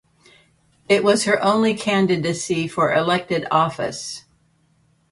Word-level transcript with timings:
It 0.89 1.03
was 1.03 1.25
her 1.25 1.39
only 1.43 1.75
candidacy 1.75 2.67
for 2.67 2.91
elected 2.91 3.45
office. 3.51 4.25